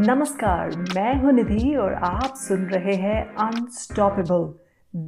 नमस्कार 0.00 0.76
मैं 0.94 1.14
हूं 1.22 1.32
निधि 1.32 1.74
और 1.76 1.92
आप 1.94 2.34
सुन 2.36 2.64
रहे 2.70 2.94
हैं 2.96 3.20
unstoppable 3.44 4.48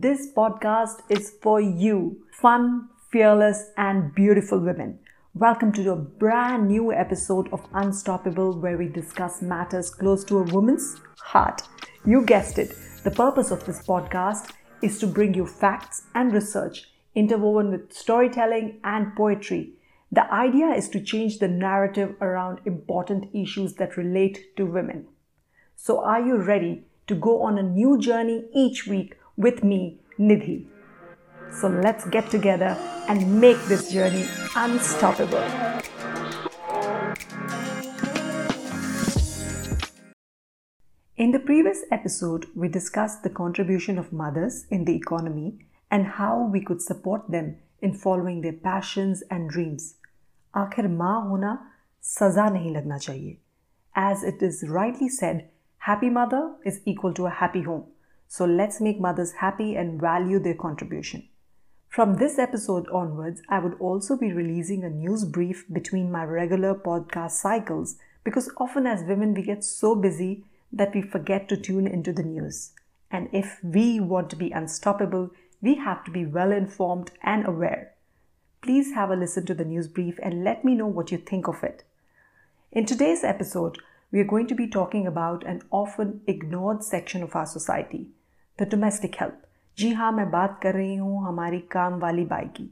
this 0.00 0.26
podcast 0.36 1.12
is 1.12 1.30
for 1.44 1.62
you 1.84 2.00
fun 2.42 2.88
fearless 3.12 3.60
and 3.78 4.14
beautiful 4.14 4.58
women. 4.60 4.98
Welcome 5.34 5.70
to 5.72 5.90
a 5.92 5.96
brand 5.96 6.68
new 6.68 6.92
episode 6.92 7.48
of 7.52 7.62
Unstoppable, 7.72 8.60
where 8.60 8.76
we 8.76 8.88
discuss 8.88 9.40
matters 9.40 9.88
close 9.88 10.24
to 10.24 10.38
a 10.38 10.42
woman's 10.42 10.88
heart. 11.18 11.62
You 12.04 12.20
guessed 12.26 12.58
it, 12.58 12.74
the 13.04 13.10
purpose 13.10 13.50
of 13.50 13.64
this 13.64 13.80
podcast 13.86 14.52
is 14.82 14.98
to 14.98 15.06
bring 15.06 15.32
you 15.32 15.46
facts 15.46 16.02
and 16.14 16.32
research 16.32 16.82
interwoven 17.14 17.70
with 17.70 17.92
storytelling 17.92 18.80
and 18.84 19.14
poetry 19.16 19.72
the 20.13 20.31
idea 20.31 20.67
is 20.67 20.89
to 20.89 21.01
change 21.01 21.39
the 21.39 21.47
narrative 21.47 22.15
around 22.21 22.59
important 22.65 23.25
issues 23.33 23.73
that 23.75 23.97
relate 23.97 24.55
to 24.55 24.63
women. 24.63 25.07
So, 25.75 26.05
are 26.05 26.21
you 26.21 26.37
ready 26.37 26.83
to 27.07 27.15
go 27.15 27.41
on 27.41 27.57
a 27.57 27.63
new 27.63 27.97
journey 27.97 28.45
each 28.53 28.85
week 28.85 29.15
with 29.37 29.63
me, 29.63 29.97
Nidhi? 30.19 30.67
So, 31.51 31.67
let's 31.67 32.05
get 32.05 32.29
together 32.29 32.77
and 33.07 33.41
make 33.41 33.57
this 33.63 33.91
journey 33.91 34.27
unstoppable. 34.55 35.43
In 41.17 41.31
the 41.31 41.39
previous 41.43 41.85
episode, 41.89 42.45
we 42.53 42.67
discussed 42.67 43.23
the 43.23 43.31
contribution 43.31 43.97
of 43.97 44.13
mothers 44.13 44.67
in 44.69 44.85
the 44.85 44.95
economy 44.95 45.57
and 45.89 46.05
how 46.05 46.43
we 46.53 46.61
could 46.61 46.83
support 46.83 47.31
them 47.31 47.57
in 47.81 47.95
following 47.95 48.41
their 48.41 48.53
passions 48.53 49.23
and 49.31 49.49
dreams. 49.49 49.95
आखिर 50.56 50.88
माँ 50.88 51.20
होना 51.28 51.52
सज़ा 52.02 52.48
नहीं 52.50 52.74
लगना 52.74 52.98
चाहिए 52.98 53.38
as 54.10 54.24
it 54.24 54.42
is 54.42 54.64
rightly 54.72 55.08
said 55.16 55.42
happy 55.88 56.10
mother 56.10 56.68
is 56.68 56.82
equal 56.88 57.12
to 57.12 57.24
a 57.24 57.32
happy 57.40 57.62
home 57.62 57.82
so 58.36 58.46
let's 58.46 58.82
make 58.82 58.98
mother's 59.02 59.34
happy 59.42 59.70
and 59.72 60.00
value 60.02 60.38
there 60.46 60.56
contribution. 60.64 61.22
From 61.96 62.14
this 62.16 62.38
episode 62.38 62.88
onwards, 62.88 63.42
I 63.48 63.58
would 63.58 63.74
also 63.80 64.16
be 64.16 64.32
releasing 64.32 64.84
a 64.84 64.90
news 64.90 65.24
brief 65.24 65.64
between 65.72 66.12
my 66.12 66.24
regular 66.24 66.74
podcast 66.74 67.30
cycles 67.30 67.96
because 68.24 68.50
often 68.56 68.86
as 68.86 69.04
women 69.04 69.32
we 69.34 69.42
get 69.42 69.64
so 69.64 69.94
busy 69.94 70.44
that 70.70 70.94
we 70.94 71.00
forget 71.00 71.48
to 71.48 71.56
tune 71.56 71.86
into 71.86 72.12
the 72.12 72.22
news. 72.22 72.72
And 73.10 73.28
if 73.32 73.58
we 73.62 74.00
want 74.00 74.28
to 74.30 74.36
be 74.36 74.50
unstoppable, 74.50 75.30
we 75.62 75.76
have 75.76 76.04
to 76.04 76.10
be 76.10 76.26
well 76.26 76.52
informed 76.52 77.10
and 77.22 77.46
aware 77.46 77.91
please 78.62 78.92
have 78.94 79.10
a 79.10 79.16
listen 79.16 79.46
to 79.46 79.54
the 79.54 79.64
news 79.64 79.88
brief 79.88 80.18
and 80.22 80.44
let 80.44 80.64
me 80.64 80.74
know 80.74 80.86
what 80.86 81.10
you 81.10 81.18
think 81.18 81.48
of 81.48 81.62
it. 81.64 81.84
In 82.70 82.84
today's 82.84 83.24
episode, 83.24 83.78
we 84.12 84.20
are 84.20 84.24
going 84.24 84.46
to 84.48 84.54
be 84.54 84.66
talking 84.66 85.06
about 85.06 85.44
an 85.46 85.62
often 85.70 86.20
ignored 86.26 86.84
section 86.84 87.22
of 87.22 87.34
our 87.34 87.46
society, 87.46 88.08
the 88.58 88.66
domestic 88.66 89.14
help. 89.14 89.46
जी 89.78 89.92
हाँ 89.94 90.10
मैं 90.12 90.30
बात 90.30 90.58
कर 90.62 90.74
रही 90.74 90.96
हूँ 90.96 91.26
हमारी 91.26 91.58
काम 91.72 91.98
वाली 92.00 92.24
by 92.34 92.46
की 92.58 92.68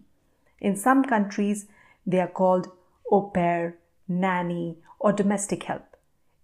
In 0.60 0.77
some 0.77 1.02
countries, 1.14 1.64
they 2.06 2.20
are 2.20 2.32
called 2.41 2.69
au 3.10 3.22
pair, 3.38 3.77
nanny, 4.08 4.77
or 4.98 5.12
domestic 5.12 5.62
help. 5.62 5.96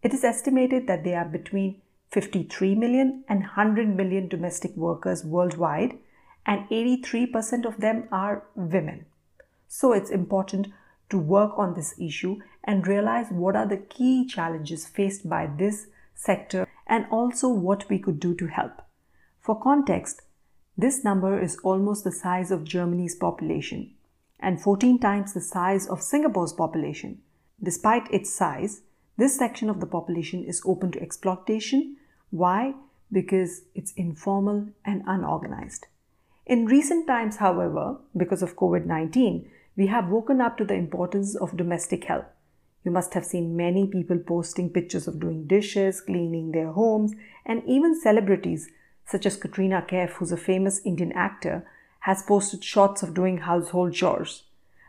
It 0.02 0.14
is 0.14 0.24
estimated 0.24 0.86
that 0.86 1.04
there 1.04 1.18
are 1.18 1.28
between 1.36 1.80
53 2.10 2.74
million 2.74 3.24
and 3.28 3.40
100 3.40 3.96
million 3.96 4.28
domestic 4.28 4.76
workers 4.76 5.24
worldwide, 5.24 5.98
and 6.46 6.68
83% 6.70 7.64
of 7.64 7.80
them 7.80 8.04
are 8.10 8.44
women. 8.54 9.06
So 9.67 9.93
it's 9.93 10.09
important 10.09 10.67
to 11.09 11.17
work 11.17 11.57
on 11.57 11.73
this 11.73 11.93
issue 11.99 12.39
and 12.63 12.87
realize 12.87 13.27
what 13.29 13.55
are 13.55 13.67
the 13.67 13.77
key 13.77 14.25
challenges 14.25 14.87
faced 14.87 15.29
by 15.29 15.47
this 15.47 15.87
sector 16.15 16.67
and 16.85 17.05
also 17.11 17.47
what 17.47 17.87
we 17.89 17.99
could 17.99 18.19
do 18.19 18.33
to 18.35 18.47
help. 18.47 18.81
For 19.39 19.59
context, 19.59 20.21
this 20.77 21.03
number 21.03 21.39
is 21.41 21.57
almost 21.63 22.03
the 22.03 22.11
size 22.11 22.51
of 22.51 22.63
Germany's 22.63 23.15
population 23.15 23.93
and 24.39 24.61
14 24.61 24.99
times 24.99 25.33
the 25.33 25.41
size 25.41 25.87
of 25.87 26.01
Singapore's 26.01 26.53
population. 26.53 27.19
Despite 27.61 28.11
its 28.11 28.31
size, 28.31 28.81
this 29.17 29.37
section 29.37 29.69
of 29.69 29.79
the 29.79 29.87
population 29.87 30.43
is 30.43 30.61
open 30.65 30.91
to 30.91 31.01
exploitation. 31.01 31.97
Why? 32.29 32.75
Because 33.11 33.61
it's 33.73 33.93
informal 33.93 34.67
and 34.85 35.01
unorganized. 35.07 35.87
In 36.45 36.65
recent 36.65 37.07
times, 37.07 37.37
however, 37.37 37.97
because 38.15 38.43
of 38.43 38.55
COVID 38.55 38.85
19, 38.85 39.49
we 39.77 39.87
have 39.87 40.09
woken 40.09 40.41
up 40.41 40.57
to 40.57 40.65
the 40.65 40.73
importance 40.73 41.35
of 41.35 41.55
domestic 41.55 42.05
help. 42.05 42.25
You 42.83 42.89
must 42.89 43.13
have 43.13 43.25
seen 43.25 43.55
many 43.55 43.85
people 43.85 44.17
posting 44.17 44.71
pictures 44.71 45.07
of 45.07 45.19
doing 45.19 45.45
dishes, 45.45 46.01
cleaning 46.01 46.51
their 46.51 46.71
homes, 46.71 47.13
and 47.45 47.61
even 47.67 47.99
celebrities 47.99 48.71
such 49.05 49.25
as 49.25 49.37
Katrina 49.37 49.85
Kaif, 49.87 50.09
who's 50.13 50.31
a 50.31 50.37
famous 50.37 50.81
Indian 50.83 51.11
actor, 51.13 51.65
has 52.01 52.23
posted 52.23 52.63
shots 52.63 53.03
of 53.03 53.13
doing 53.13 53.37
household 53.37 53.93
chores. 53.93 54.43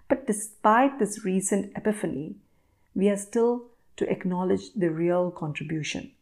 But 0.08 0.26
despite 0.26 0.98
this 0.98 1.24
recent 1.24 1.72
epiphany, 1.76 2.36
we 2.94 3.10
are 3.10 3.16
still 3.16 3.66
to 3.96 4.10
acknowledge 4.10 4.72
the 4.74 4.90
real 4.90 5.30
contribution. 5.30 6.12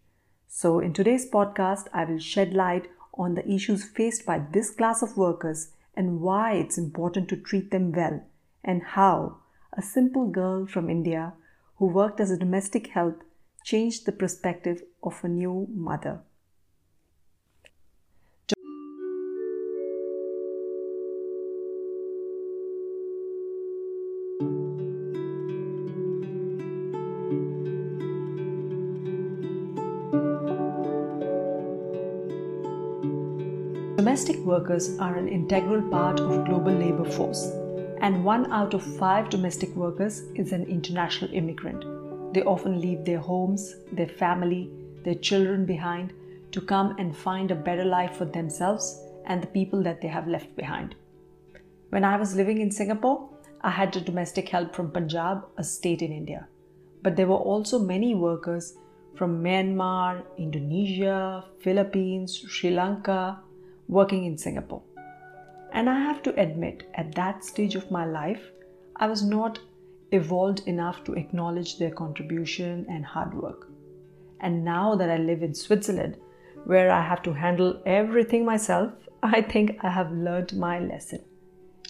So, 0.49 0.81
in 0.81 0.93
today's 0.93 1.31
podcast, 1.31 1.87
I 1.95 2.05
will 2.05 2.19
shed 2.19 2.53
light 2.53 2.89
on 3.15 3.35
the 3.35 3.49
issues 3.49 3.85
faced 3.85 4.27
by 4.27 4.41
this 4.51 4.71
class 4.71 5.03
of 5.03 5.17
workers 5.17 5.69
and 5.95 6.21
why 6.21 6.55
it's 6.55 6.79
important 6.79 7.29
to 7.29 7.37
treat 7.37 7.71
them 7.71 7.93
well 7.93 8.23
and 8.67 8.83
how 8.83 9.37
a 9.73 9.81
simple 9.81 10.27
girl 10.27 10.67
from 10.67 10.91
India 10.91 11.33
who 11.77 11.87
worked 11.87 12.21
as 12.21 12.31
a 12.31 12.37
domestic 12.37 12.89
help 12.89 13.23
changed 13.63 14.05
the 14.05 14.13
perspective 14.13 14.83
of 15.03 15.23
a 15.23 15.29
new 15.29 15.69
mother. 15.73 16.21
Domestic 33.97 34.37
workers 34.39 34.97
are 34.99 35.17
an 35.17 35.29
integral 35.29 35.83
part 35.91 36.21
of 36.21 36.47
global 36.47 36.73
labor 36.73 37.05
force 37.05 37.51
and 38.07 38.23
one 38.23 38.53
out 38.53 38.73
of 38.73 38.85
five 38.99 39.29
domestic 39.31 39.75
workers 39.75 40.23
is 40.37 40.53
an 40.53 40.63
international 40.67 41.29
immigrant. 41.35 41.85
They 42.33 42.43
often 42.43 42.81
leave 42.81 43.05
their 43.05 43.19
homes, 43.19 43.75
their 43.91 44.07
family, 44.07 44.71
their 45.03 45.17
children 45.17 45.67
behind 45.67 46.13
to 46.53 46.61
come 46.61 46.95
and 47.01 47.17
find 47.17 47.51
a 47.51 47.57
better 47.69 47.85
life 47.85 48.15
for 48.17 48.25
themselves 48.25 49.01
and 49.25 49.43
the 49.43 49.49
people 49.49 49.83
that 49.83 50.01
they 50.01 50.07
have 50.07 50.29
left 50.29 50.55
behind. 50.55 50.95
When 51.91 52.05
I 52.05 52.17
was 52.17 52.37
living 52.37 52.61
in 52.61 52.71
Singapore, 52.71 53.29
I 53.63 53.71
had 53.71 53.91
domestic 53.91 54.51
help 54.51 54.73
from 54.73 54.93
Punjab, 54.93 55.45
a 55.57 55.65
state 55.65 56.01
in 56.01 56.13
India. 56.13 56.47
But 57.03 57.17
there 57.17 57.27
were 57.27 57.45
also 57.53 57.81
many 57.81 58.15
workers 58.15 58.75
from 59.17 59.43
Myanmar, 59.43 60.23
Indonesia, 60.39 61.45
Philippines, 61.59 62.45
Sri 62.47 62.71
Lanka 62.71 63.41
working 63.89 64.27
in 64.27 64.39
Singapore. 64.39 64.83
And 65.76 65.90
I 65.90 66.00
have 66.00 66.22
to 66.24 66.34
admit, 66.40 66.84
at 66.96 67.16
that 67.16 67.44
stage 67.44 67.76
of 67.76 67.92
my 67.92 68.06
life, 68.06 68.52
I 68.96 69.08
was 69.08 69.24
not 69.24 69.60
evolved 70.12 70.68
enough 70.68 71.04
to 71.06 71.14
acknowledge 71.14 71.78
their 71.78 71.92
contribution 71.92 72.86
and 72.90 73.06
hard 73.06 73.34
work. 73.34 73.70
And 74.42 74.66
now 74.66 74.96
that 74.96 75.10
I 75.10 75.18
live 75.18 75.44
in 75.44 75.54
Switzerland, 75.54 76.18
where 76.66 76.92
I 76.92 77.02
have 77.02 77.22
to 77.24 77.34
handle 77.34 77.82
everything 77.86 78.46
myself, 78.46 78.92
I 79.24 79.42
think 79.42 79.78
I 79.82 79.90
have 79.90 80.12
learned 80.12 80.54
my 80.58 80.80
lesson. 80.80 81.20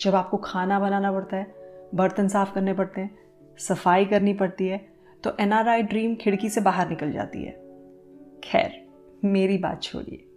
जब 0.02 0.16
आपको 0.16 0.38
खाना 0.38 0.80
बनाना 0.80 1.12
पड़ता 1.12 1.38
है 1.38 1.54
बर्तन 1.96 2.28
साफ 2.28 2.54
करने 2.54 2.74
पड़ते 2.74 3.02
हैं 3.02 3.18
सफाई 3.60 4.06
करनी 4.06 4.34
पड़ती 4.34 4.68
है 4.68 4.78
तो 5.24 5.36
एन 5.40 5.54
ड्रीम 5.90 6.16
खिड़की 6.22 6.50
से 6.50 6.62
बाहर 6.62 6.90
निकल 6.90 7.12
जाती 7.12 7.44
है 7.44 7.52
खैर 8.44 8.82
मेरी 9.26 9.58
बात 9.58 9.84
छोड़िए 9.84 10.28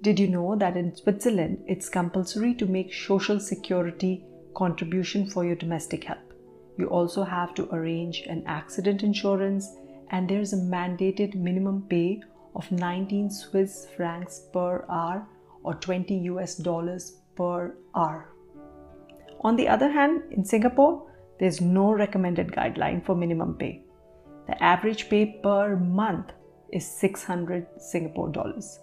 did 0.00 0.20
you 0.20 0.28
know 0.28 0.54
that 0.54 0.76
in 0.76 0.94
Switzerland 0.94 1.64
it's 1.66 1.88
compulsory 1.88 2.54
to 2.54 2.66
make 2.66 2.94
social 2.94 3.40
security 3.40 4.24
contribution 4.54 5.28
for 5.28 5.44
your 5.44 5.56
domestic 5.56 6.04
help? 6.04 6.32
You 6.78 6.86
also 6.86 7.24
have 7.24 7.52
to 7.54 7.68
arrange 7.74 8.20
an 8.28 8.44
accident 8.46 9.02
insurance 9.02 9.74
and 10.10 10.28
there's 10.28 10.52
a 10.52 10.56
mandated 10.56 11.34
minimum 11.34 11.82
pay 11.90 12.22
of 12.54 12.70
19 12.70 13.28
Swiss 13.30 13.88
francs 13.96 14.46
per 14.52 14.84
hour 14.88 15.26
or 15.64 15.74
20 15.74 16.14
US 16.32 16.54
dollars 16.54 17.18
per 17.34 17.74
hour. 17.96 18.32
On 19.40 19.56
the 19.56 19.66
other 19.66 19.90
hand, 19.90 20.22
in 20.30 20.44
Singapore, 20.44 21.10
there's 21.40 21.60
no 21.60 21.92
recommended 21.92 22.52
guideline 22.52 23.04
for 23.04 23.16
minimum 23.16 23.56
pay. 23.56 23.82
The 24.46 24.62
average 24.62 25.08
pay 25.08 25.40
per 25.42 25.74
month 25.74 26.32
is 26.72 26.86
600 26.86 27.66
Singapore 27.80 28.28
dollars 28.28 28.78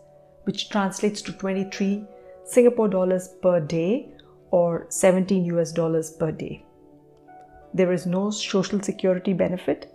which 0.46 0.70
translates 0.70 1.22
to 1.24 1.34
23 1.34 2.04
Singapore 2.46 2.88
dollars 2.88 3.30
per 3.42 3.60
day 3.60 4.10
or 4.52 4.86
17 4.90 5.46
US 5.46 5.72
dollars 5.72 6.12
per 6.12 6.32
day. 6.32 6.64
There 7.74 7.92
is 7.92 8.06
no 8.06 8.30
social 8.30 8.82
security 8.82 9.34
benefit. 9.34 9.92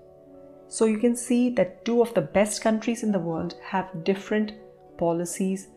So 0.68 0.84
you 0.84 0.98
can 0.98 1.16
see 1.16 1.50
that 1.50 1.84
two 1.84 2.02
of 2.02 2.12
the 2.14 2.20
best 2.20 2.62
countries 2.62 3.02
in 3.02 3.10
the 3.10 3.18
world 3.18 3.54
have 3.64 4.04
different 4.04 4.52
policies 4.98 5.68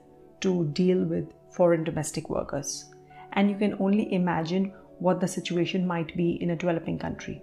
to 0.42 0.66
deal 0.74 1.04
with 1.06 1.32
foreign 1.52 1.84
domestic 1.84 2.30
workers. 2.30 2.92
And 3.34 3.50
you 3.50 3.56
can 3.58 3.78
only 3.80 4.14
imagine 4.14 4.74
what 5.00 5.20
the 5.20 5.28
situation 5.28 5.88
might 5.88 6.16
be 6.18 6.42
in 6.42 6.52
a 6.52 6.56
developing 6.56 7.00
country. 7.00 7.42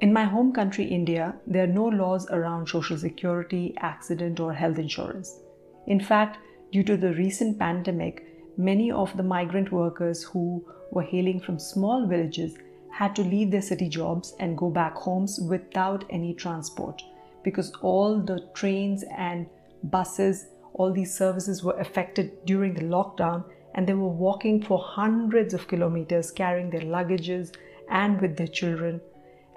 In 0.00 0.12
my 0.12 0.24
home 0.24 0.52
country, 0.52 0.84
India, 0.84 1.34
there 1.46 1.64
are 1.64 1.74
no 1.80 1.86
laws 1.86 2.26
around 2.30 2.68
social 2.68 2.96
security, 2.96 3.74
accident, 3.78 4.40
or 4.40 4.52
health 4.52 4.78
insurance. 4.78 5.40
In 5.86 6.00
fact, 6.00 6.38
due 6.72 6.84
to 6.84 6.96
the 6.96 7.14
recent 7.14 7.58
pandemic, 7.58 8.26
many 8.56 8.90
of 8.90 9.16
the 9.16 9.22
migrant 9.22 9.72
workers 9.72 10.22
who 10.22 10.64
were 10.90 11.02
hailing 11.02 11.40
from 11.40 11.58
small 11.58 12.06
villages 12.06 12.56
had 12.90 13.14
to 13.16 13.22
leave 13.22 13.50
their 13.50 13.62
city 13.62 13.88
jobs 13.88 14.34
and 14.40 14.58
go 14.58 14.68
back 14.68 14.94
homes 14.94 15.40
without 15.48 16.04
any 16.10 16.34
transport 16.34 17.02
because 17.42 17.72
all 17.80 18.20
the 18.20 18.46
trains 18.54 19.04
and 19.16 19.46
buses, 19.84 20.48
all 20.74 20.92
these 20.92 21.14
services 21.14 21.62
were 21.62 21.78
affected 21.78 22.44
during 22.44 22.74
the 22.74 22.82
lockdown 22.82 23.44
and 23.74 23.86
they 23.86 23.94
were 23.94 24.08
walking 24.08 24.62
for 24.62 24.78
hundreds 24.78 25.54
of 25.54 25.68
kilometers 25.68 26.30
carrying 26.30 26.70
their 26.70 26.80
luggages 26.80 27.54
and 27.90 28.20
with 28.20 28.36
their 28.36 28.48
children. 28.48 29.00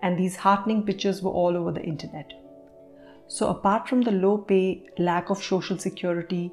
And 0.01 0.17
these 0.17 0.35
heartening 0.35 0.83
pictures 0.85 1.21
were 1.21 1.31
all 1.31 1.57
over 1.57 1.71
the 1.71 1.83
internet. 1.83 2.31
So, 3.27 3.47
apart 3.47 3.87
from 3.87 4.01
the 4.01 4.11
low 4.11 4.37
pay, 4.37 4.85
lack 4.97 5.29
of 5.29 5.41
social 5.41 5.77
security, 5.77 6.51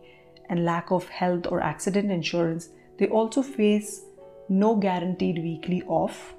and 0.51 0.65
lack 0.65 0.91
of 0.91 1.09
health 1.09 1.47
or 1.49 1.63
accident 1.63 2.11
insurance, 2.11 2.69
they 2.99 3.09
also 3.09 3.41
face 3.41 4.03
no 4.51 4.75
guaranteed 4.75 5.39
weekly 5.39 5.83
off. 5.85 6.35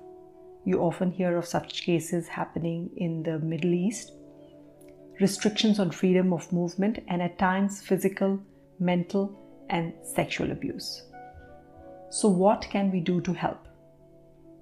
You 0.66 0.82
often 0.82 1.12
hear 1.12 1.38
of 1.38 1.48
such 1.48 1.84
cases 1.84 2.28
happening 2.28 2.92
in 2.98 3.24
the 3.24 3.40
Middle 3.40 3.74
East. 3.74 4.12
Restrictions 5.20 5.80
on 5.80 5.92
freedom 5.92 6.34
of 6.34 6.52
movement, 6.52 7.00
and 7.08 7.22
at 7.22 7.40
times 7.40 7.82
physical, 7.82 8.40
mental, 8.80 9.36
and 9.70 9.94
sexual 10.04 10.52
abuse. 10.52 11.04
So, 12.10 12.28
what 12.28 12.68
can 12.70 12.92
we 12.92 13.00
do 13.00 13.22
to 13.22 13.34
help? 13.34 13.68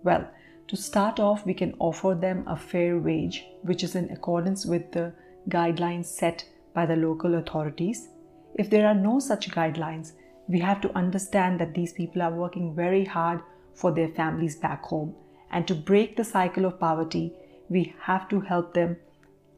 Well, 0.03 0.29
to 0.67 0.77
start 0.77 1.19
off, 1.19 1.45
we 1.45 1.55
can 1.55 1.73
offer 1.79 2.13
them 2.13 2.43
a 2.47 2.55
fair 2.55 2.99
wage, 2.99 3.45
which 3.63 3.83
is 3.83 3.95
in 3.95 4.11
accordance 4.11 4.65
with 4.65 4.91
the 4.91 5.11
guidelines 5.49 6.05
set 6.05 6.45
by 6.75 6.85
the 6.85 6.95
local 6.95 7.35
authorities. 7.35 8.09
If 8.55 8.69
there 8.69 8.87
are 8.87 8.95
no 8.95 9.19
such 9.19 9.51
guidelines, 9.51 10.13
we 10.47 10.59
have 10.59 10.81
to 10.81 10.95
understand 10.97 11.59
that 11.59 11.73
these 11.73 11.93
people 11.93 12.21
are 12.21 12.33
working 12.33 12.75
very 12.75 13.05
hard 13.05 13.41
for 13.75 13.91
their 13.91 14.09
families 14.09 14.55
back 14.55 14.83
home. 14.83 15.15
And 15.51 15.67
to 15.67 15.75
break 15.75 16.15
the 16.15 16.23
cycle 16.23 16.65
of 16.65 16.79
poverty, 16.79 17.33
we 17.69 17.95
have 18.01 18.27
to 18.29 18.41
help 18.41 18.73
them 18.73 18.97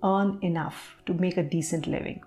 earn 0.04 0.40
enough 0.42 0.96
to 1.06 1.14
make 1.14 1.38
a 1.38 1.44
decent 1.44 1.88
living. 1.88 2.22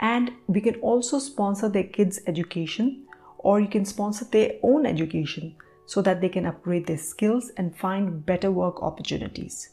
And 0.00 0.30
we 0.46 0.60
can 0.60 0.76
also 0.76 1.18
sponsor 1.18 1.68
their 1.68 1.84
kids' 1.84 2.20
education, 2.26 3.06
or 3.38 3.60
you 3.60 3.68
can 3.68 3.84
sponsor 3.84 4.24
their 4.24 4.52
own 4.62 4.86
education 4.86 5.56
so 5.86 6.02
that 6.02 6.20
they 6.20 6.28
can 6.28 6.46
upgrade 6.46 6.86
their 6.86 6.98
skills 6.98 7.50
and 7.56 7.76
find 7.76 8.24
better 8.24 8.50
work 8.50 8.82
opportunities. 8.82 9.70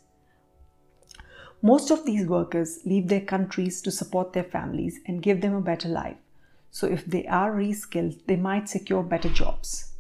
Most 1.63 1.91
of 1.91 2.05
these 2.05 2.27
workers 2.27 2.81
leave 2.85 3.09
their 3.09 3.21
countries 3.21 3.83
to 3.83 3.91
support 3.91 4.33
their 4.33 4.45
families 4.45 5.01
and 5.07 5.23
give 5.23 5.41
them 5.41 5.55
a 5.55 5.61
better 5.61 5.89
life. 5.89 6.17
So, 6.71 6.87
if 6.87 7.05
they 7.05 7.27
are 7.27 7.53
reskilled, 7.53 8.25
they 8.27 8.37
might 8.37 8.69
secure 8.69 9.03
better 9.03 9.29
jobs. 9.29 9.93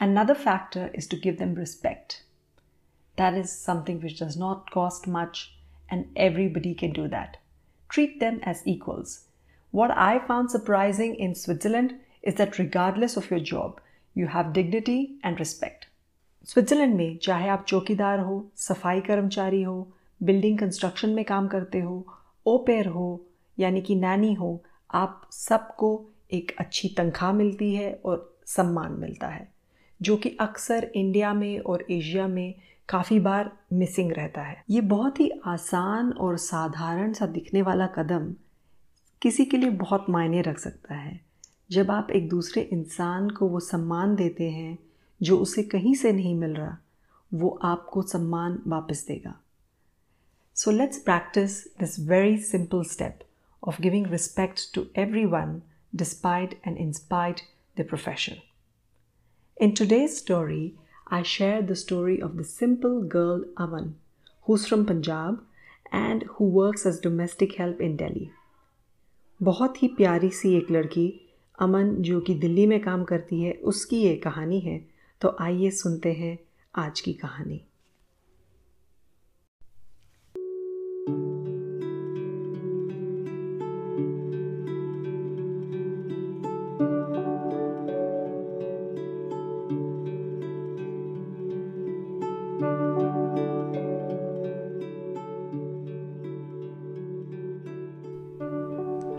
Another 0.00 0.34
factor 0.34 0.90
is 0.94 1.06
to 1.08 1.16
give 1.16 1.38
them 1.38 1.54
respect. 1.54 2.22
That 3.16 3.34
is 3.34 3.50
something 3.50 4.00
which 4.00 4.18
does 4.18 4.36
not 4.36 4.70
cost 4.70 5.06
much, 5.06 5.56
and 5.88 6.06
everybody 6.16 6.74
can 6.74 6.92
do 6.92 7.08
that. 7.08 7.38
Treat 7.88 8.20
them 8.20 8.40
as 8.42 8.66
equals. 8.66 9.26
What 9.70 9.90
I 9.90 10.18
found 10.18 10.50
surprising 10.50 11.14
in 11.14 11.34
Switzerland 11.34 11.94
is 12.22 12.34
that 12.36 12.58
regardless 12.58 13.16
of 13.16 13.30
your 13.30 13.40
job, 13.40 13.80
you 14.14 14.26
have 14.28 14.52
dignity 14.52 15.16
and 15.22 15.38
respect. 15.38 15.86
Switzerland 16.44 16.94
में 16.94 17.18
चाहे 17.22 17.48
आप 17.48 17.64
चौकीदार 17.68 18.20
हो 18.20 18.34
सफाई 18.56 19.00
कर्मचारी 19.00 19.62
हो 19.62 19.76
building 20.23 20.59
construction 20.59 21.09
में 21.09 21.25
काम 21.25 21.47
करते 21.47 21.79
हो 21.79 22.07
ओपेर 22.45 22.87
हो, 22.87 23.25
यानी 23.59 23.81
कि 23.81 23.95
नैनी 23.95 24.33
हो, 24.33 24.63
आप 24.93 25.29
सबको 25.31 26.05
एक 26.33 26.55
अच्छी 26.59 26.87
तनख्वाह 26.89 27.33
मिलती 27.33 27.75
है 27.75 28.01
और 28.05 28.37
सम्मान 28.45 28.91
मिलता 28.91 29.27
है, 29.27 29.51
जो 30.01 30.17
कि 30.17 30.37
अक्सर 30.39 30.91
इंडिया 30.95 31.33
में 31.33 31.59
और 31.59 31.85
एशिया 31.91 32.27
में 32.27 32.55
काफ़ी 32.89 33.19
बार 33.19 33.51
मिसिंग 33.73 34.11
रहता 34.11 34.41
है। 34.41 34.63
ये 34.69 34.81
बहुत 34.81 35.19
ही 35.19 35.31
आसान 35.45 36.11
और 36.11 36.37
साधारण 36.37 37.13
सा 37.13 37.25
दिखने 37.25 37.61
वाला 37.61 37.87
कदम 37.87 38.35
किसी 39.21 39.45
के 39.45 39.57
लिए 39.57 39.69
बहुत 39.69 40.05
मायने 40.09 40.41
रख 40.41 40.59
सकता 40.59 40.95
है। 40.95 41.21
जब 41.71 41.91
आप 41.91 42.11
एक 42.11 42.29
दूसरे 42.29 42.61
इंसान 42.61 43.29
को 43.29 43.47
वो 43.47 43.59
सम्मान 43.59 44.15
देते 44.15 44.49
हैं, 44.49 44.79
जो 45.21 45.37
उसे 45.37 45.63
कहीं 45.63 45.95
से 45.95 46.11
नहीं 46.11 46.35
मिल 46.35 46.51
रहा, 46.51 46.77
वो 47.33 47.59
आपको 47.61 48.01
सम्मान 48.01 48.63
वापस 48.67 49.05
देगा। 49.07 49.39
So 50.58 50.70
let's 50.70 50.98
practice 50.98 51.68
this 51.78 51.96
very 51.96 52.40
simple 52.40 52.84
step 52.84 53.24
of 53.62 53.80
giving 53.80 54.04
respect 54.04 54.72
to 54.74 54.88
everyone 54.94 55.62
despite 55.94 56.58
and 56.64 56.76
in 56.76 56.92
spite 56.92 57.42
their 57.76 57.84
profession. 57.84 58.38
In 59.56 59.74
today's 59.74 60.16
story, 60.16 60.74
I 61.08 61.22
share 61.22 61.62
the 61.62 61.76
story 61.76 62.20
of 62.20 62.36
the 62.36 62.44
simple 62.44 63.02
girl 63.02 63.44
Aman, 63.56 63.96
who's 64.42 64.66
from 64.66 64.86
Punjab 64.86 65.42
and 65.92 66.22
who 66.22 66.44
works 66.44 66.86
as 66.86 67.00
domestic 67.00 67.56
help 67.56 67.80
in 67.80 67.96
Delhi. 67.96 68.30
बहुत 69.42 69.82
ही 69.82 69.88
प्यारी 69.88 70.30
सी 70.30 70.54
एक 70.56 70.70
लड़की 70.70 71.08
अमन 71.60 71.94
जो 72.02 72.20
कि 72.20 72.34
दिल्ली 72.34 72.66
में 72.66 72.80
काम 72.80 73.04
करती 73.04 73.42
है 73.42 73.52
उसकी 73.52 74.02
ये 74.02 74.16
कहानी 74.16 74.60
है 74.60 74.78
तो 75.20 75.36
आइए 75.40 75.70
सुनते 75.70 76.12
हैं 76.12 76.38
आज 76.76 77.00
की 77.00 77.12
कहानी 77.12 77.60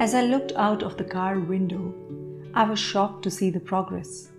As 0.00 0.14
I 0.14 0.22
looked 0.22 0.52
out 0.52 0.82
of 0.82 0.96
the 0.96 1.04
car 1.04 1.38
window, 1.38 1.92
I 2.54 2.64
was 2.64 2.78
shocked 2.78 3.22
to 3.24 3.30
see 3.30 3.50
the 3.50 3.60
progress. 3.60 4.30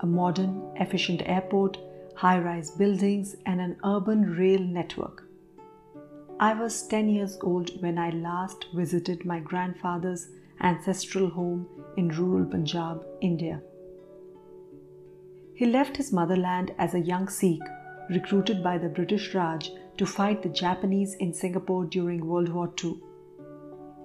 A 0.00 0.06
modern, 0.06 0.62
efficient 0.76 1.22
airport, 1.24 1.78
high 2.14 2.38
rise 2.38 2.70
buildings, 2.72 3.34
and 3.46 3.58
an 3.58 3.78
urban 3.82 4.36
rail 4.36 4.60
network. 4.60 5.26
I 6.38 6.52
was 6.52 6.86
10 6.88 7.08
years 7.08 7.38
old 7.40 7.80
when 7.80 7.96
I 7.96 8.10
last 8.10 8.66
visited 8.74 9.24
my 9.24 9.40
grandfather's 9.40 10.28
ancestral 10.60 11.30
home 11.30 11.66
in 11.96 12.08
rural 12.08 12.44
Punjab, 12.44 13.02
India. 13.22 13.62
He 15.54 15.64
left 15.64 15.96
his 15.96 16.12
motherland 16.12 16.74
as 16.76 16.92
a 16.92 17.00
young 17.00 17.30
Sikh 17.30 17.62
recruited 18.10 18.62
by 18.62 18.76
the 18.76 18.90
British 18.90 19.34
Raj 19.34 19.70
to 19.96 20.04
fight 20.04 20.42
the 20.42 20.50
Japanese 20.50 21.14
in 21.14 21.32
Singapore 21.32 21.86
during 21.86 22.26
World 22.26 22.50
War 22.50 22.70
II. 22.84 23.00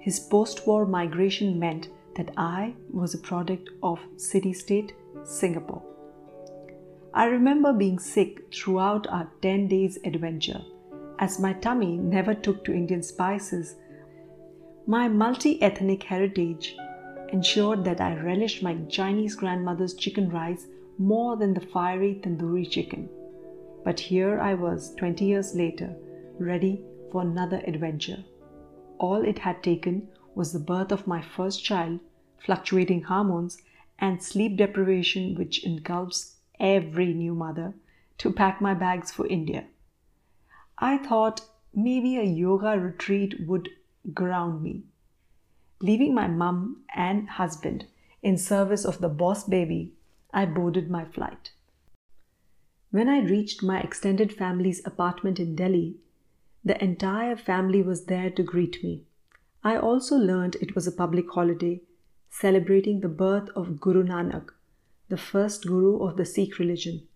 His 0.02 0.20
post 0.20 0.66
war 0.66 0.88
migration 0.88 1.60
meant 1.60 1.90
that 2.16 2.32
I 2.36 2.74
was 2.92 3.14
a 3.14 3.20
product 3.20 3.70
of 3.84 4.00
city 4.18 4.52
state 4.52 4.94
Singapore. 5.24 5.84
I 7.14 7.26
remember 7.26 7.72
being 7.72 8.00
sick 8.00 8.52
throughout 8.52 9.06
our 9.08 9.30
10 9.44 9.68
days 9.68 10.00
adventure 10.04 10.62
as 11.20 11.40
my 11.40 11.54
tummy 11.54 11.98
never 11.98 12.34
took 12.34 12.66
to 12.66 12.74
Indian 12.74 13.04
spices. 13.04 13.76
My 14.88 15.08
multi 15.08 15.62
ethnic 15.62 16.02
heritage 16.02 16.76
ensured 17.32 17.86
that 17.86 18.02
I 18.02 18.16
relished 18.16 18.64
my 18.64 18.76
Chinese 18.90 19.36
grandmother's 19.36 19.94
chicken 19.94 20.30
rice 20.30 20.66
more 20.98 21.38
than 21.38 21.54
the 21.54 21.62
fiery 21.62 22.20
tandoori 22.24 22.68
chicken. 22.68 23.08
But 23.84 24.00
here 24.00 24.40
I 24.40 24.56
was 24.56 24.96
20 24.96 25.26
years 25.26 25.54
later, 25.54 25.96
ready 26.40 26.84
for 27.12 27.22
another 27.22 27.62
adventure 27.68 28.24
all 29.02 29.26
it 29.26 29.40
had 29.40 29.64
taken 29.64 30.08
was 30.36 30.54
the 30.54 30.60
birth 30.60 30.92
of 30.92 31.08
my 31.08 31.22
first 31.22 31.64
child, 31.64 32.00
fluctuating 32.38 33.02
hormones, 33.02 33.58
and 33.98 34.22
sleep 34.24 34.56
deprivation, 34.56 35.34
which 35.36 35.66
engulfs 35.66 36.38
every 36.60 37.12
new 37.14 37.34
mother, 37.34 37.74
to 38.20 38.32
pack 38.32 38.62
my 38.62 38.76
bags 38.76 39.12
for 39.12 39.26
India. 39.26 39.66
I 40.78 40.98
thought 41.00 41.42
maybe 41.74 42.18
a 42.18 42.24
yoga 42.24 42.80
retreat 42.80 43.48
would 43.48 43.70
ground 44.14 44.62
me. 44.62 44.84
Leaving 45.82 46.14
my 46.14 46.28
mum 46.28 46.84
and 46.96 47.28
husband 47.28 47.86
in 48.22 48.38
service 48.38 48.86
of 48.86 49.00
the 49.00 49.10
boss 49.10 49.44
baby, 49.44 49.94
I 50.32 50.46
boarded 50.46 50.92
my 50.92 51.06
flight. 51.06 51.52
When 52.92 53.10
I 53.10 53.22
reached 53.22 53.64
my 53.64 53.80
extended 53.80 54.32
family's 54.32 54.86
apartment 54.86 55.40
in 55.40 55.56
Delhi, 55.56 55.96
The 56.64 56.84
entire 56.84 57.36
family 57.36 57.82
was 57.82 58.06
there 58.06 58.30
to 58.30 58.44
greet 58.44 58.84
me. 58.84 59.06
I 59.64 59.78
also 59.78 60.16
learned 60.16 60.58
it 60.62 60.76
was 60.76 60.86
a 60.86 60.92
public 60.92 61.32
holiday 61.32 61.82
celebrating 62.30 63.00
the 63.00 63.10
birth 63.10 63.50
of 63.56 63.80
Guru 63.80 64.04
Nanak, 64.04 64.50
the 65.10 65.18
first 65.18 65.66
guru 65.66 66.04
of 66.04 66.18
the 66.18 66.26
Sikh 66.26 66.60
religion. 66.60 67.08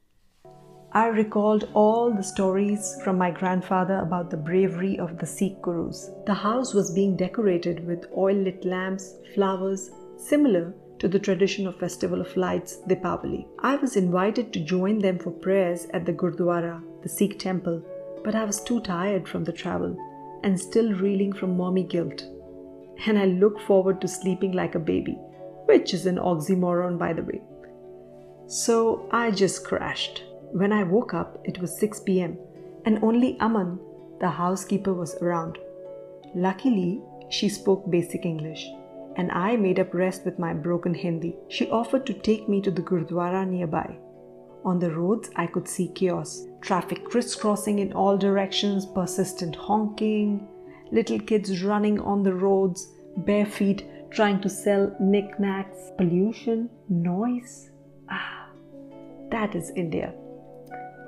I 0.93 1.07
recalled 1.07 1.69
all 1.73 2.11
the 2.11 2.23
stories 2.23 2.97
from 3.03 3.17
my 3.17 3.29
grandfather 3.29 3.99
about 3.99 4.31
the 4.31 4.37
bravery 4.37 4.97
of 4.97 5.19
the 5.19 5.27
Sikh 5.27 5.61
gurus. 5.61 6.09
The 6.25 6.33
house 6.33 6.73
was 6.73 6.93
being 6.93 7.15
decorated 7.15 7.85
with 7.85 8.07
oil 8.17 8.35
lit 8.35 8.65
lamps, 8.65 9.13
flowers, 9.35 9.91
similar 10.17 10.73
to 10.99 11.07
the 11.07 11.19
tradition 11.19 11.67
of 11.67 11.77
Festival 11.77 12.19
of 12.19 12.35
Lights, 12.35 12.79
Dipavali. 12.87 13.45
I 13.59 13.75
was 13.75 13.95
invited 13.95 14.51
to 14.53 14.59
join 14.59 14.99
them 14.99 15.19
for 15.19 15.31
prayers 15.31 15.85
at 15.93 16.05
the 16.05 16.13
Gurdwara, 16.13 16.81
the 17.03 17.09
Sikh 17.09 17.37
temple, 17.37 17.83
but 18.25 18.35
I 18.35 18.43
was 18.43 18.61
too 18.61 18.81
tired 18.81 19.29
from 19.29 19.43
the 19.43 19.53
travel 19.53 19.95
and 20.43 20.59
still 20.59 20.91
reeling 20.93 21.31
from 21.31 21.55
mommy 21.55 21.83
guilt. 21.83 22.23
And 23.05 23.19
I 23.19 23.25
look 23.25 23.61
forward 23.61 24.01
to 24.01 24.07
sleeping 24.07 24.53
like 24.53 24.73
a 24.73 24.79
baby, 24.79 25.17
which 25.65 25.93
is 25.93 26.07
an 26.07 26.17
oxymoron, 26.17 26.97
by 26.97 27.13
the 27.13 27.23
way. 27.23 27.41
So 28.47 29.07
I 29.11 29.31
just 29.31 29.63
crashed. 29.63 30.23
When 30.51 30.73
I 30.73 30.83
woke 30.83 31.13
up, 31.13 31.39
it 31.43 31.59
was 31.59 31.79
6 31.79 31.99
pm, 32.01 32.37
and 32.85 33.03
only 33.03 33.39
Aman, 33.39 33.79
the 34.19 34.29
housekeeper, 34.29 34.93
was 34.93 35.15
around. 35.21 35.59
Luckily, 36.33 37.01
she 37.29 37.47
spoke 37.47 37.89
basic 37.89 38.25
English 38.25 38.65
and 39.17 39.31
I 39.31 39.55
made 39.55 39.79
up 39.79 39.93
rest 39.93 40.25
with 40.25 40.39
my 40.39 40.53
broken 40.53 40.93
Hindi. 40.93 41.37
She 41.47 41.69
offered 41.69 42.05
to 42.05 42.13
take 42.13 42.49
me 42.49 42.61
to 42.61 42.71
the 42.71 42.81
Gurdwara 42.81 43.47
nearby. 43.47 43.97
On 44.65 44.79
the 44.79 44.91
roads, 44.91 45.29
I 45.35 45.47
could 45.47 45.67
see 45.67 45.87
chaos 45.89 46.45
traffic 46.65 47.05
crisscrossing 47.05 47.77
in 47.77 47.93
all 47.93 48.17
directions, 48.17 48.87
persistent 48.87 49.55
honking, 49.55 50.47
little 50.91 51.19
kids 51.19 51.63
running 51.63 51.99
on 51.99 52.23
the 52.23 52.33
roads, 52.33 52.91
bare 53.17 53.45
feet 53.45 53.85
trying 54.09 54.41
to 54.41 54.49
sell 54.49 54.95
knickknacks, 54.99 55.91
pollution, 55.97 56.69
noise. 56.89 57.69
Ah, 58.09 58.47
that 59.29 59.55
is 59.55 59.71
India. 59.75 60.13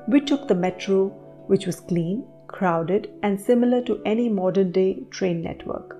We 0.07 0.21
took 0.21 0.47
the 0.47 0.55
metro, 0.55 1.07
which 1.47 1.65
was 1.65 1.79
clean, 1.79 2.25
crowded, 2.45 3.09
and 3.23 3.39
similar 3.39 3.81
to 3.83 4.01
any 4.05 4.29
modern 4.29 4.71
day 4.71 5.05
train 5.09 5.41
network. 5.41 5.97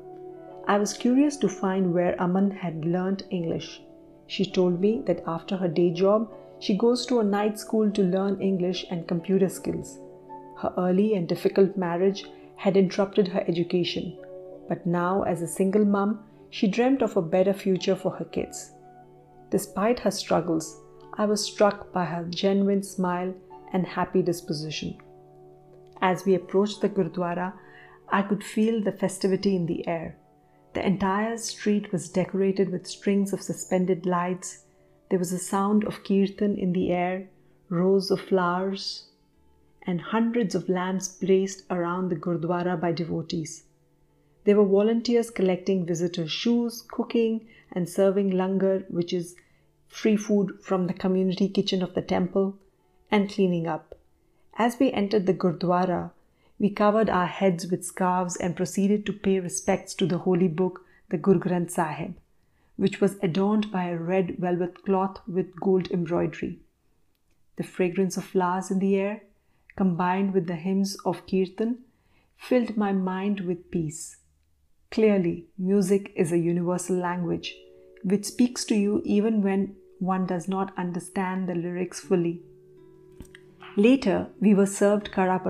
I 0.68 0.78
was 0.78 0.94
curious 0.94 1.36
to 1.38 1.50
find 1.50 1.94
where 1.94 2.22
Aman 2.22 2.52
had 2.52 2.86
learnt 2.86 3.24
English. 3.32 3.82
She 4.28 4.46
told 4.46 4.80
me 4.80 5.02
that 5.08 5.24
after 5.26 5.58
her 5.58 5.68
day 5.68 5.92
job, 5.92 6.30
she 6.60 6.78
goes 6.78 7.06
to 7.06 7.20
a 7.20 7.24
night 7.24 7.60
school 7.60 7.92
to 7.92 8.04
learn 8.04 8.42
English 8.42 8.86
and 8.90 9.08
computer 9.08 9.50
skills. 9.50 10.00
Her 10.58 10.74
early 10.78 11.14
and 11.14 11.28
difficult 11.28 11.78
marriage 11.78 12.26
had 12.56 12.78
interrupted 12.78 13.28
her 13.28 13.44
education, 13.48 14.18
but 14.68 14.86
now, 14.86 15.24
as 15.24 15.42
a 15.42 15.48
single 15.48 15.86
mum, 15.86 16.24
she 16.50 16.68
dreamt 16.68 17.02
of 17.02 17.16
a 17.16 17.22
better 17.22 17.54
future 17.54 17.96
for 17.96 18.12
her 18.12 18.26
kids. 18.26 18.72
Despite 19.50 20.00
her 20.00 20.12
struggles, 20.12 20.82
I 21.14 21.26
was 21.26 21.44
struck 21.44 21.92
by 21.94 22.06
her 22.06 22.26
genuine 22.26 22.84
smile 22.84 23.34
and 23.74 23.86
happy 23.86 24.22
disposition. 24.22 24.98
As 26.02 26.26
we 26.26 26.36
approached 26.36 26.82
the 26.82 26.90
Gurdwara, 26.90 27.54
I 28.10 28.22
could 28.22 28.44
feel 28.44 28.82
the 28.82 28.92
festivity 28.92 29.56
in 29.56 29.66
the 29.66 29.88
air. 29.88 30.18
The 30.74 30.86
entire 30.86 31.38
street 31.38 31.92
was 31.92 32.10
decorated 32.10 32.70
with 32.70 32.88
strings 32.88 33.34
of 33.34 33.42
suspended 33.42 34.06
lights. 34.06 34.64
There 35.10 35.20
was 35.20 35.32
a 35.32 35.40
sound 35.40 35.86
of 35.86 36.04
kirtan 36.04 36.58
in 36.58 36.74
the 36.74 36.92
air, 36.92 37.30
rows 37.70 38.12
of 38.12 38.20
flowers, 38.20 39.08
and 39.84 40.02
hundreds 40.02 40.54
of 40.54 40.68
lamps 40.68 41.08
placed 41.08 41.64
around 41.70 42.10
the 42.10 42.16
Gurdwara 42.16 42.76
by 42.80 42.92
devotees. 42.92 43.64
There 44.44 44.58
were 44.58 44.66
volunteers 44.66 45.30
collecting 45.30 45.86
visitors' 45.86 46.32
shoes, 46.32 46.82
cooking, 46.82 47.48
and 47.72 47.88
serving 47.88 48.32
langar, 48.32 48.86
which 48.90 49.14
is 49.14 49.36
free 49.88 50.18
food 50.18 50.60
from 50.62 50.88
the 50.88 50.94
community 50.94 51.48
kitchen 51.48 51.82
of 51.82 51.94
the 51.94 52.02
temple, 52.02 52.58
and 53.10 53.30
cleaning 53.30 53.68
up. 53.68 53.98
As 54.58 54.78
we 54.80 54.92
entered 54.92 55.26
the 55.26 55.34
Gurdwara, 55.34 56.12
we 56.60 56.70
covered 56.70 57.10
our 57.10 57.28
heads 57.28 57.68
with 57.68 57.86
scarves 57.86 58.36
and 58.36 58.56
proceeded 58.56 59.06
to 59.06 59.14
pay 59.14 59.40
respects 59.40 59.94
to 59.96 60.06
the 60.06 60.20
holy 60.20 60.48
book, 60.48 60.86
the 61.10 61.18
Guru 61.18 61.40
Granth 61.40 61.72
Sahib, 61.72 62.16
which 62.78 63.02
was 63.02 63.18
adorned 63.22 63.72
by 63.72 63.90
a 63.90 63.98
red 63.98 64.38
velvet 64.38 64.84
cloth 64.86 65.20
with 65.28 65.60
gold 65.60 65.92
embroidery. 65.92 66.60
The 67.58 67.64
fragrance 67.64 68.18
of 68.18 68.24
flowers 68.24 68.72
in 68.72 68.80
the 68.80 68.96
air, 68.96 69.24
combined 69.76 70.34
with 70.34 70.48
the 70.48 70.56
hymns 70.56 70.96
of 71.06 71.26
Kirtan, 71.28 71.80
filled 72.38 72.78
my 72.78 72.94
mind 72.94 73.42
with 73.42 73.72
peace. 73.72 74.18
Clearly, 74.92 75.48
music 75.58 76.14
is 76.16 76.32
a 76.32 76.38
universal 76.38 76.96
language 76.96 77.56
which 78.04 78.26
speaks 78.26 78.64
to 78.66 78.76
you 78.76 79.02
even 79.04 79.42
when 79.42 79.76
one 80.00 80.26
does 80.26 80.48
not 80.48 80.72
understand 80.78 81.50
the 81.50 81.56
lyrics 81.56 82.00
fully. 82.00 82.42
Later, 83.76 84.28
we 84.40 84.54
were 84.54 84.68
served 84.68 85.12
Kara 85.12 85.42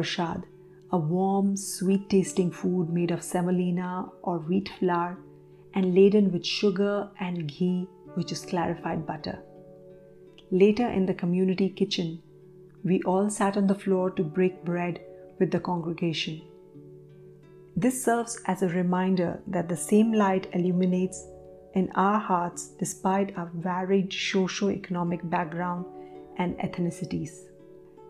a 0.90 0.98
warm, 0.98 1.58
sweet 1.58 2.10
tasting 2.10 2.50
food 2.50 2.90
made 2.90 3.12
of 3.12 3.22
semolina 3.22 4.10
or 4.22 4.40
wheat 4.40 4.70
flour 4.80 5.18
and 5.74 5.94
laden 5.94 6.32
with 6.32 6.46
sugar 6.46 7.10
and 7.20 7.48
ghee, 7.48 7.88
which 8.16 8.32
is 8.32 8.46
clarified 8.46 9.06
butter. 9.06 9.40
Later 10.52 10.88
in 10.88 11.06
the 11.06 11.14
community 11.14 11.70
kitchen, 11.70 12.22
we 12.84 13.02
all 13.04 13.30
sat 13.30 13.58
on 13.58 13.68
the 13.68 13.76
floor 13.76 14.12
to 14.12 14.24
break 14.24 14.64
bread 14.64 15.02
with 15.40 15.52
the 15.52 15.60
congregation. 15.60 16.42
This 17.76 18.04
serves 18.04 18.40
as 18.46 18.64
a 18.64 18.70
reminder 18.70 19.40
that 19.48 19.70
the 19.70 19.78
same 19.78 20.14
light 20.14 20.48
illuminates 20.54 21.28
in 21.74 21.92
our 21.96 22.18
hearts 22.18 22.70
despite 22.80 23.38
our 23.38 23.52
varied 23.54 24.12
socio-economic 24.12 25.30
background 25.30 25.86
and 26.38 26.58
ethnicities. 26.58 27.32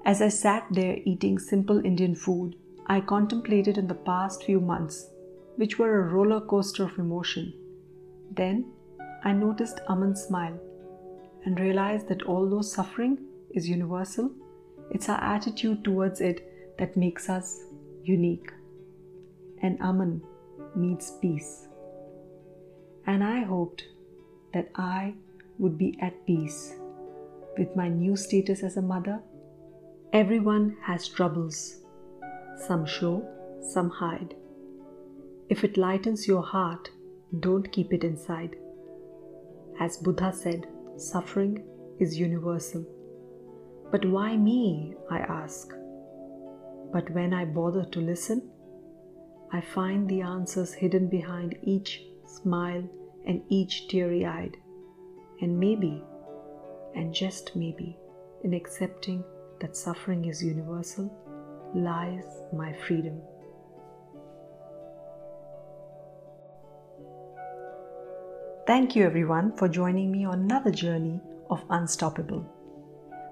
As 0.06 0.22
I 0.22 0.30
sat 0.30 0.66
there 0.72 1.00
eating 1.04 1.38
simple 1.38 1.84
Indian 1.84 2.16
food, 2.16 2.56
I 2.86 3.02
contemplated 3.02 3.78
in 3.78 3.88
the 3.88 3.94
past 3.94 4.44
few 4.44 4.62
months, 4.62 5.10
which 5.58 5.78
were 5.78 6.00
a 6.00 6.14
roller 6.14 6.42
coaster 6.42 6.84
of 6.84 6.98
emotion. 6.98 7.54
Then 8.32 8.72
I 9.24 9.34
noticed 9.34 9.82
Aman's 9.90 10.24
smile 10.24 10.60
and 11.46 11.60
realized 11.60 12.08
that 12.08 12.24
although 12.24 12.62
suffering 12.62 13.20
is 13.52 13.68
universal, 13.68 14.32
it's 14.92 15.10
our 15.10 15.22
attitude 15.22 15.84
towards 15.84 16.22
it 16.22 16.76
that 16.80 16.96
makes 16.96 17.30
us 17.30 17.64
unique. 18.04 18.52
And 19.62 19.82
Aman 19.82 20.22
means 20.76 21.14
peace. 21.22 21.68
And 23.06 23.24
I 23.24 23.42
hoped 23.44 23.84
that 24.54 24.70
I 24.76 25.16
would 25.60 25.78
be 25.78 25.98
at 26.02 26.26
peace 26.26 26.76
with 27.58 27.76
my 27.76 27.90
new 27.90 28.16
status 28.16 28.64
as 28.64 28.78
a 28.78 28.82
mother. 28.82 29.20
Everyone 30.14 30.78
has 30.84 31.08
troubles 31.08 31.82
some 32.58 32.86
show, 32.86 33.24
some 33.62 33.90
hide. 33.90 34.36
If 35.50 35.64
it 35.64 35.78
lightens 35.78 36.28
your 36.28 36.42
heart, 36.42 36.90
don't 37.40 37.72
keep 37.72 37.94
it 37.94 38.04
inside. 38.04 38.56
As 39.80 39.98
Buddha 39.98 40.34
said, 40.34 40.68
suffering 40.98 41.64
is 42.00 42.20
universal. 42.20 42.86
But 43.92 44.06
why 44.06 44.36
me? 44.36 44.96
I 45.10 45.20
ask. 45.20 45.72
But 46.92 47.10
when 47.12 47.34
I 47.34 47.46
bother 47.46 47.86
to 47.86 48.00
listen, 48.02 48.50
I 49.54 49.62
find 49.62 50.10
the 50.10 50.22
answers 50.22 50.74
hidden 50.74 51.08
behind 51.08 51.58
each 51.64 52.04
smile 52.26 52.84
and 53.26 53.42
each 53.48 53.88
teary 53.88 54.26
eyed. 54.26 54.58
And 55.42 55.58
maybe, 55.58 56.04
and 56.96 57.14
just 57.14 57.56
maybe, 57.56 57.98
in 58.44 58.54
accepting 58.54 59.24
that 59.62 59.78
suffering 59.78 60.26
is 60.26 60.44
universal, 60.44 61.06
lies 61.74 62.26
my 62.54 62.74
freedom. 62.74 63.22
Thank 68.68 68.96
you, 68.96 69.06
everyone, 69.06 69.52
for 69.54 69.70
joining 69.70 70.12
me 70.12 70.26
on 70.26 70.42
another 70.42 70.72
journey 70.72 71.20
of 71.52 71.62
Unstoppable. 71.72 72.42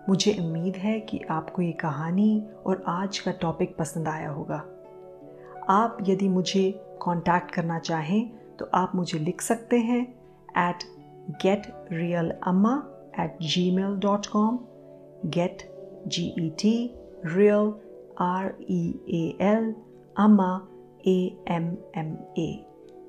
मुझे 0.09 0.33
उम्मीद 0.39 0.75
है 0.75 0.99
कि 1.09 1.19
आपको 1.31 1.61
ये 1.61 1.71
कहानी 1.81 2.29
और 2.65 2.83
आज 2.87 3.19
का 3.19 3.31
टॉपिक 3.41 3.75
पसंद 3.77 4.07
आया 4.07 4.29
होगा 4.29 4.57
आप 5.69 5.97
यदि 6.09 6.29
मुझे 6.29 6.63
कांटेक्ट 7.01 7.53
करना 7.55 7.79
चाहें 7.79 8.29
तो 8.59 8.69
आप 8.73 8.91
मुझे 8.95 9.19
लिख 9.19 9.41
सकते 9.41 9.79
हैं 9.89 10.01
at 10.67 10.83
get 11.43 11.67
real 11.91 12.31
amma 12.47 12.75
at 13.19 13.37
Gmail 13.75 13.97
dot 14.07 14.27
com 14.27 14.59
get 15.37 15.69
G 16.07 16.33
E 16.39 16.49
T 16.59 16.75
real 17.25 17.73
R 18.21 18.53
E 18.69 18.83
A 19.15 19.23
L, 19.41 19.73
Amma, 20.15 20.51
A 21.05 21.17
M 21.49 21.75
M 21.97 22.17
A. 22.37 22.49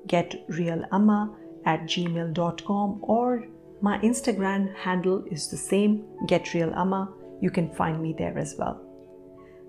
Get 0.07 0.33
Real, 0.49 0.83
Amma 0.91 1.19
at 1.67 1.81
gmail.com 1.83 2.99
or 3.03 3.45
my 3.81 3.99
Instagram 3.99 4.73
handle 4.75 5.23
is 5.29 5.49
the 5.49 5.57
same, 5.57 6.05
Get 6.25 6.53
Real 6.53 6.73
Amma. 6.73 7.13
You 7.41 7.51
can 7.51 7.69
find 7.75 8.01
me 8.01 8.15
there 8.17 8.37
as 8.37 8.55
well. 8.57 8.81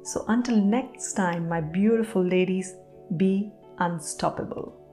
So 0.05 0.25
until 0.29 0.57
next 0.57 1.13
time, 1.15 1.49
my 1.49 1.61
beautiful 1.61 2.25
ladies, 2.25 2.75
be 3.17 3.53
unstoppable. 3.79 4.88